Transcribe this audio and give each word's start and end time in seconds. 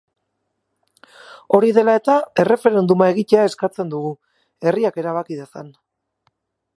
Hori 1.57 1.69
dela 1.79 1.93
eta, 1.99 2.15
erreferenduma 2.43 3.11
egitea 3.15 3.45
eskatzen 3.51 3.93
dugu, 3.95 4.15
herriak 4.69 5.01
erabaki 5.05 5.41
dezan. 5.43 5.71